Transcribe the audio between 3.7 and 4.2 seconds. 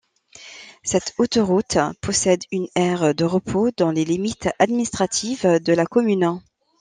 dans les